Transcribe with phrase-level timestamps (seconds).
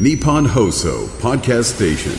[0.00, 2.12] Nippon Hoso Podcast Station.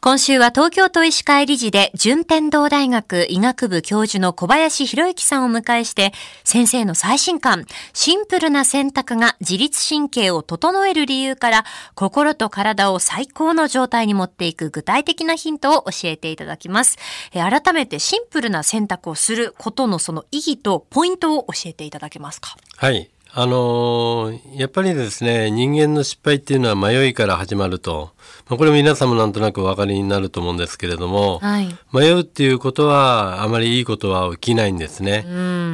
[0.00, 11.64] 今週は東京都医師会理事で順天堂大学医学部教授の小林博之さんを迎えして先生の最新刊シンプルな選択が自律神経を整える理由から
[11.94, 16.96] 心と体を最高の状態に持っていく具体的なヒントを教えていただきます。
[17.34, 22.56] 改めてシンプルな選択をすることのその意義とポイントを教えていただけますか？
[22.78, 23.10] はい。
[23.34, 28.10] あのーやっぱりですね、人間の失敗っていうのは迷いから始まると。
[28.46, 31.74] まあ、これ皆さんもなんとなくお分かりになると思うんですけれども、はい。
[31.94, 35.22] 迷うっていうことはあまりいいことは起きないんですね。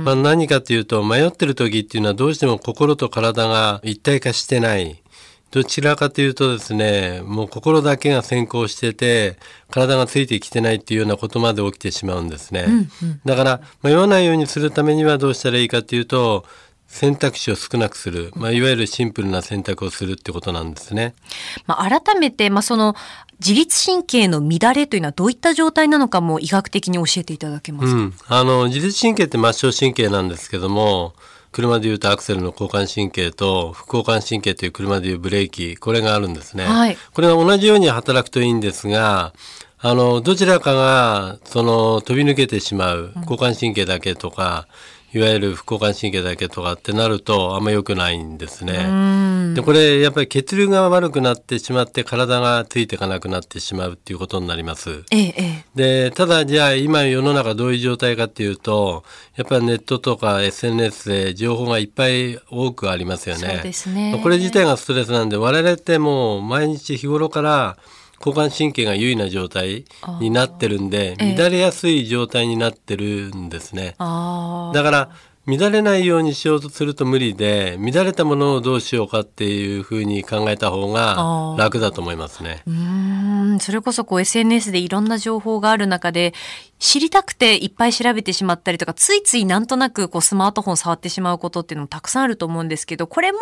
[0.04, 5.02] まあ、何かというと迷ってる時っていうのはどうしても心と体が一体化してない。
[5.50, 9.36] どちらかというとですね、もう心だけが先行してて、
[9.70, 12.66] 体がついてきてないっていうようなことまで起きてしまうんですね。
[13.24, 16.44] だから迷わないようにするためにはどうしたらいいかというと、
[16.88, 21.14] 選択肢を少なくする、まあ、いわゆるシンプルな選択をするってことなんですね。
[21.67, 22.97] まあ、改めて、まあ、その
[23.41, 31.14] 自律神経の乱れというのはどういった状態なのかも医学的に教えていただけますか、うん、あの自律神経って末梢神経なんですけども
[31.53, 36.97] 車でいうとアクセルの交感神経と副交感神経という車でいうブレーキこれがあるんですね、はい。
[37.12, 39.33] これが同じように働くといいんですが
[39.80, 44.67] あのどちらかがその飛び抜けてしまう交感神経だけとか、
[45.19, 49.55] いわゆる副交感神経だけとかってなるとあんま良くないんですね。
[49.55, 55.02] でこれやっぱり血流が悪くなってしまって体がついていかなくなってしまうっていうことになります。
[55.11, 59.02] えええでただじゃあ今世の中どういう状態かっていうと
[59.34, 63.72] やっぱりネットとか SNS で情報がいっぱい多くありますよね。
[63.89, 67.77] ねこれ自体がストレスなんで我々ってもう毎日日頃から
[68.20, 69.84] 交感神経が優位な状態
[70.20, 73.94] になってるんでええ乱れやすい状態になってるんですね。
[73.98, 75.11] だから
[75.47, 82.62] 乱れないようにしようとすると無理で乱れたものをどうしようかっていうふうに考えた方が楽だと思いますね。
[83.60, 86.34] それこそこう SNS でいろんな情報がある中で
[86.78, 93.39] 知りたくていっぱい調べてしまったりとかついついなんとなくこうスマートフォン触ってしまうことっていうのもたくさんあると思うんですけどこれも、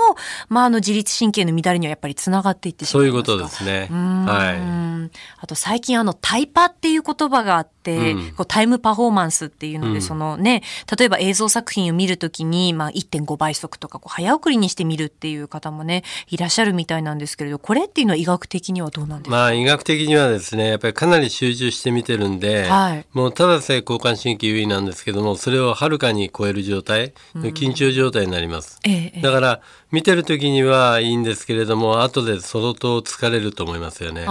[0.48, 3.88] まあ、あの自律神経の乱れにはやっぱりつながっていってしまいうそういことですね。
[3.90, 4.56] はい。
[4.56, 8.32] うんあと最近あのタイパっていう言葉があって、うん。
[8.32, 10.02] こうタイムパフォーマンスっていうので、うん。
[10.02, 10.62] そのね
[10.98, 23.06] 例えば映像作品を見るときに、まあ、1.5倍速とかこう早送りにして見るっていう方もねいらっしゃるみたいなんですけれどこれっていうのは医学的にはどうなんですか、まあ医学的にはですねやっぱりかなり集中して見てるんで、はい。
[23.12, 28.80] もうただで交感神経優位なんですけどもそれをはるかに超える状態の緊張状態になります。
[28.84, 29.20] ええええ。
[29.22, 34.22] だから見てる時にはいいんですけれども後で相当疲れると思いますよね。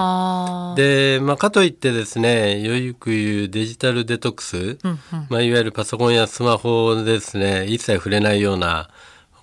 [0.75, 4.99] で、まあ、かといってですねよく言うデジタルデトックス、うんうん。
[5.29, 8.89] まあ、いわゆるパソコンやスマホでですね一切触れないような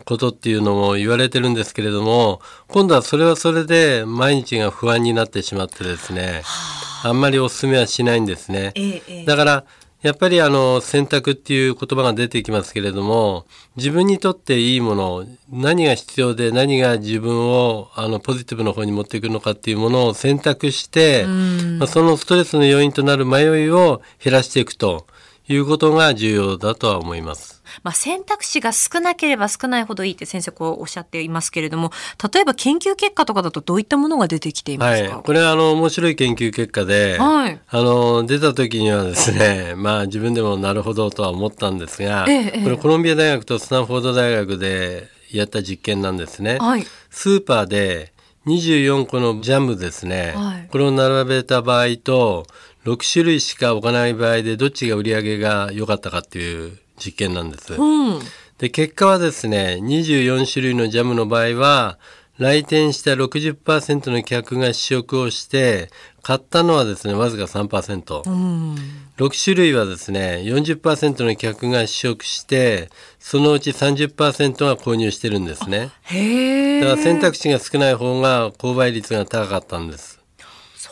[0.04, 6.42] ことっていうのも言われてるんですけれども今度はそれはそれで毎日が不安になってしまってですね
[7.04, 8.72] あんまりお勧めはしないんですね。
[9.26, 9.64] だから
[10.02, 13.46] やっぱりあの選択っていう言葉が出てきますけれども
[13.76, 21.24] 自分にとっていいもの何が必要で何が自分をあのポジティブの方に持っていくのかっていうものを選択して、
[21.78, 25.06] まあ、そのストレスの要因となる迷いを減らしていくと
[25.48, 27.61] いうことが重要だとは思います。
[27.82, 31.90] まあ、選択肢が少なければ少ないほどいいって先生こうおっしゃっていますけれども
[32.32, 35.04] 例えば研究結果とかだとどういったものが出てきていまはい。
[35.04, 37.60] すか、、これはあの面白い研究結果で、はい。
[37.68, 42.64] あの出た時にはですね まあ自分でもなるほどとは思ったんですが、ええええ。
[42.64, 46.58] これコロンビア大学とスタンフォード大学でやった実験なんですね。
[46.60, 46.86] はい。
[47.10, 48.12] スーパーで
[48.46, 50.68] 24個のジャムですね、はい。
[50.70, 52.46] これを並べた場合と
[52.84, 57.74] 6種類しか置かない場合でどっちが売り上げが良かったかっていう実験なんです。
[57.74, 58.20] うん。
[58.58, 61.98] で結果はですね24種類のジャムの場合は
[62.38, 65.90] 来店した60%の客が試食をして
[66.22, 68.76] 買ったのはですねわずか3%、うん。
[69.18, 72.88] 6種類はですね40%の客が試食して
[73.18, 75.90] そのうち30%が購入してるんですね。
[76.80, 80.20] だから選択肢が少ない方が購買率が高かったんです。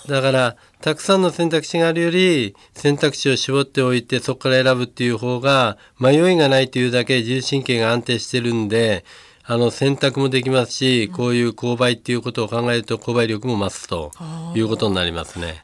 [0.08, 9.04] だからたくさんの選択肢があるより選択肢を絞っておいてそこから選ぶっていう方が迷いがないというだけ自律神経が安定してるんで
[9.44, 14.12] あの選択もできますし、こういう購買っていうことを考えると購買力も増すと
[14.54, 15.60] いうことになりますね。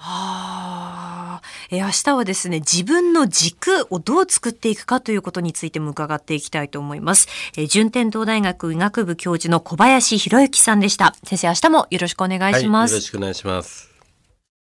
[1.70, 1.84] えー。
[1.84, 11.14] 明日はですね自分の軸をどう作っていくかということについても伺っていきたいと思います、えー順天堂大学医学部教授の小林博之さんでした。
[11.22, 13.95] 先生明日もよろしくお願いします、はい、よろしくお願いします。